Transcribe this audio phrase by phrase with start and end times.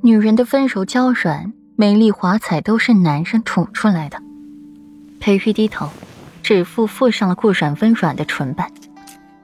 [0.00, 4.22] 女人的温柔娇软、美丽华彩都是男人宠出来的。
[5.18, 5.90] 裴玉低头，
[6.40, 8.70] 指腹附上了顾软温软的唇瓣，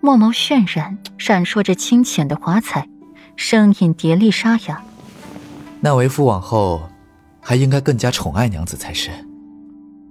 [0.00, 2.88] 墨眸渲染，闪烁着清浅的华彩，
[3.36, 4.82] 声音叠丽沙哑。
[5.80, 6.90] 那为夫往后，
[7.40, 9.10] 还应该更加宠爱娘子才是。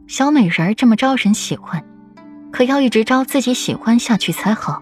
[0.07, 1.83] 小美人儿这么招人喜欢，
[2.49, 4.81] 可要一直招自己喜欢下去才好，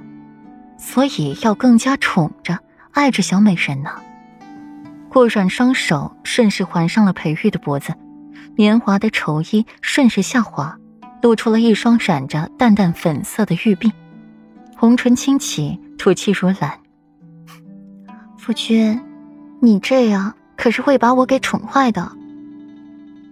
[0.78, 2.60] 所以要更加宠着、
[2.92, 3.90] 爱着小美人呢。
[5.18, 7.92] 顾软双手顺势环上了裴玉的脖子，
[8.56, 10.78] 绵滑的绸衣顺势下滑，
[11.24, 13.92] 露出了一双染着淡淡粉色的玉臂，
[14.76, 16.80] 红唇轻启，吐气如兰。
[18.38, 19.02] 夫君，
[19.60, 22.12] 你这样可是会把我给宠坏的。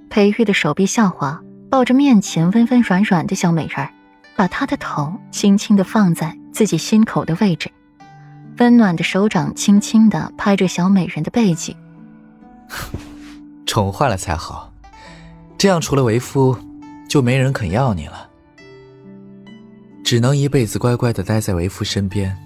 [0.09, 1.39] 裴玉的手臂下滑，
[1.69, 3.91] 抱着面前温温软软的小美人儿，
[4.35, 7.69] 把她的头轻轻的放在自己心口的位置。
[8.57, 11.75] 温暖的手掌轻轻的拍着小美人的背脊，
[13.65, 14.71] 宠坏了才好，
[15.57, 16.57] 这样除了为夫，
[17.09, 18.29] 就没人肯要你了，
[20.03, 22.37] 只能一辈子乖乖的待在为夫身边。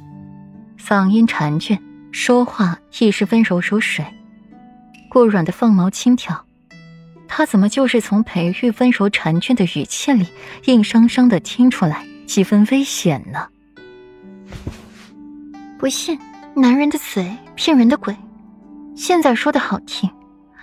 [0.80, 1.78] 嗓音缠倦，
[2.12, 4.04] 说话亦是温柔如水。
[5.10, 6.46] 顾软的凤毛轻挑，
[7.28, 10.28] 他怎么就是从裴玉温柔缠倦的语气里，
[10.66, 13.48] 硬生生的听出来几分危险呢？
[15.80, 16.20] 不信，
[16.54, 18.14] 男人的嘴骗人的鬼。
[18.98, 20.12] 现在说的好听，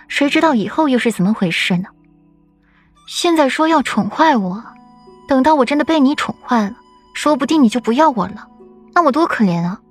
[0.07, 1.85] 谁知道以后又是怎么回事呢？
[3.07, 4.63] 现在说要宠坏我，
[5.27, 6.77] 等到我真的被你宠坏了，
[7.15, 8.47] 说不定你就不要我了，
[8.93, 9.81] 那我多可怜啊！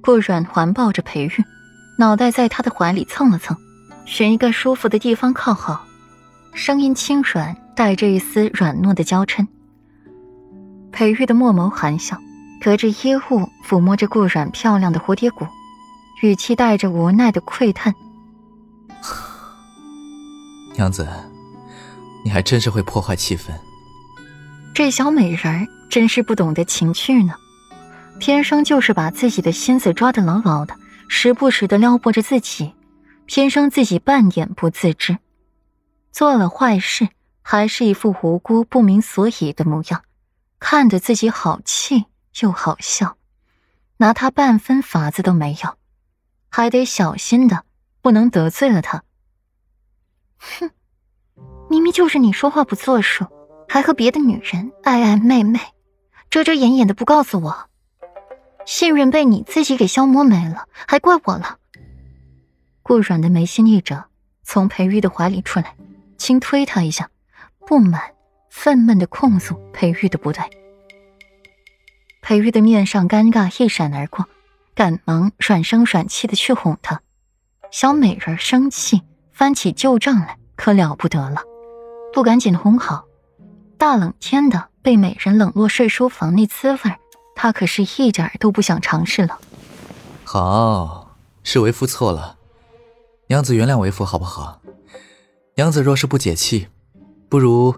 [0.00, 1.44] 顾软环抱着裴玉，
[1.98, 3.54] 脑袋在他的怀里蹭了蹭，
[4.06, 5.84] 选一个舒服的地方靠好，
[6.54, 9.46] 声音轻软，带着一丝软糯的娇嗔。
[10.90, 12.18] 裴玉的墨眸含笑。
[12.64, 15.46] 隔着衣物抚摸着顾软漂亮的蝴蝶骨，
[16.22, 17.94] 语气带着无奈的喟叹
[20.72, 21.06] ：“娘子，
[22.24, 23.50] 你还真是会破坏气氛。
[24.74, 27.34] 这小美人儿真是不懂得情趣呢，
[28.18, 30.74] 天生就是把自己的心思抓得牢牢的，
[31.06, 32.72] 时不时的撩拨着自己，
[33.26, 35.18] 偏生自己半点不自知，
[36.12, 37.10] 做了坏事
[37.42, 40.00] 还是一副无辜不明所以的模样，
[40.58, 42.06] 看得自己好气。”
[42.40, 43.16] 又好笑，
[43.98, 45.76] 拿他半分法子都没有，
[46.48, 47.64] 还得小心的，
[48.02, 49.04] 不能得罪了他。
[50.38, 50.70] 哼，
[51.70, 53.26] 明明就是你说话不作数，
[53.68, 55.60] 还和别的女人暧暧昧昧，
[56.28, 57.70] 遮遮掩掩的不告诉我，
[58.66, 61.58] 信任被你自己给消磨没了，还怪我了。
[62.82, 63.96] 顾软的眉心一皱，
[64.42, 65.76] 从裴玉的怀里出来，
[66.18, 67.08] 轻推他一下，
[67.66, 68.12] 不满、
[68.50, 70.42] 愤懑的控诉裴玉的不对。
[72.26, 74.24] 裴玉的面上尴尬一闪而过，
[74.74, 77.02] 赶忙软声软气的去哄她。
[77.70, 81.42] 小美人生气，翻起旧账来，可了不得了。
[82.14, 83.04] 不赶紧哄好，
[83.76, 86.78] 大冷天的被美人冷落睡书房，那滋味，
[87.34, 89.38] 她可是一点都不想尝试了。
[90.24, 92.38] 好，是为夫错了，
[93.26, 94.62] 娘子原谅为夫好不好？
[95.56, 96.68] 娘子若是不解气，
[97.28, 97.74] 不如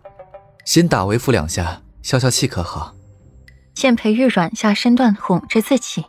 [0.64, 2.94] 先打为夫两下，消消气，可好？
[3.76, 6.06] 见裴玉软下身段哄着自己，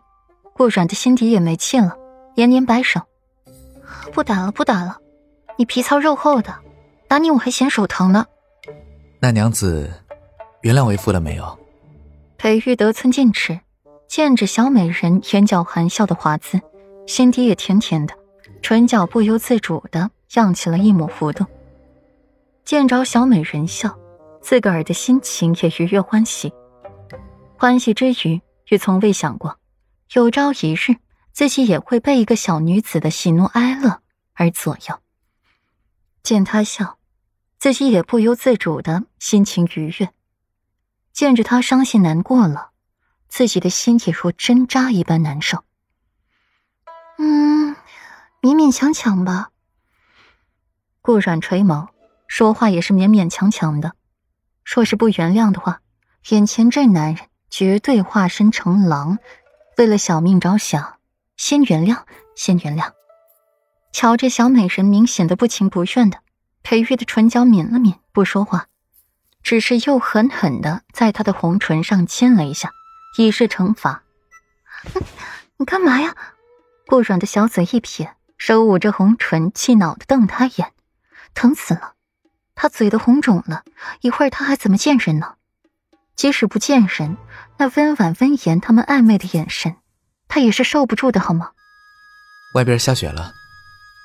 [0.54, 1.98] 顾软的心底也没气了，
[2.34, 3.02] 连连摆手
[4.14, 4.98] ：“不打了，不打了，
[5.58, 6.56] 你皮糙肉厚的，
[7.10, 8.26] 打你我还嫌手疼呢。”
[9.20, 9.92] 那娘子，
[10.62, 11.60] 原谅为夫了没有？
[12.38, 13.60] 裴玉得寸进尺，
[14.08, 16.62] 见着小美人眼角含笑的华姿，
[17.06, 18.14] 心底也甜甜的，
[18.62, 21.46] 唇角不由自主的漾起了一抹弧度。
[22.64, 23.94] 见着小美人笑，
[24.42, 26.54] 自个儿的心情也愉悦欢喜。
[27.60, 29.58] 欢喜之余，也从未想过，
[30.14, 30.98] 有朝一日
[31.34, 34.04] 自己也会被一个小女子的喜怒哀乐
[34.34, 35.00] 而左右。
[36.22, 37.00] 见她笑，
[37.58, 40.10] 自己也不由自主的心情愉悦；
[41.12, 42.70] 见着她伤心难过了，
[43.28, 45.64] 自己的心也如针扎一般难受。
[47.18, 47.76] 嗯，
[48.40, 49.50] 勉勉强强吧。
[51.02, 51.88] 顾软垂眸，
[52.28, 53.96] 说话也是勉勉强强的。
[54.64, 55.82] 若是不原谅的话，
[56.30, 57.28] 眼前这男人。
[57.50, 59.20] 绝对化身成狼，
[59.78, 60.98] 为了小命着想，
[61.38, 62.04] 先原谅，
[62.36, 62.92] 先原谅。
[63.92, 66.20] 瞧着小美人明显的不情不愿的，
[66.62, 68.68] 裴玉的唇角抿了抿，不说话，
[69.42, 72.72] 只是又狠狠的在她的红唇上亲了一下，
[73.18, 74.04] 以示惩罚。
[75.58, 76.16] 你干嘛呀？
[76.86, 80.72] 顾软的小嘴一撇，手捂着红唇，气恼的瞪他眼，
[81.34, 81.94] 疼死了，
[82.54, 83.64] 他嘴都红肿了，
[84.02, 85.36] 一会儿他还怎么见人呢？
[86.16, 87.18] 即使不见人，
[87.60, 89.76] 那温婉温言他们暧昧的眼神，
[90.28, 91.52] 他也是受不住的，好吗？
[92.54, 93.34] 外边下雪了，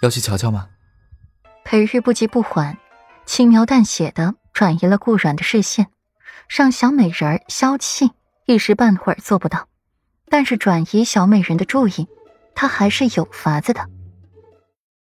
[0.02, 0.68] 要去瞧瞧吗？
[1.64, 2.76] 裴玉不急不缓，
[3.24, 5.88] 轻描淡写的转移了顾软的视线，
[6.48, 8.10] 让小美人儿消气，
[8.46, 9.68] 一时半会儿做不到。
[10.28, 12.08] 但是转移小美人的注意，
[12.54, 13.86] 他还是有法子的。